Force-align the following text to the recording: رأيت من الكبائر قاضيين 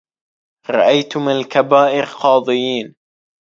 رأيت 0.69 1.17
من 1.17 1.31
الكبائر 1.31 2.05
قاضيين 2.05 2.95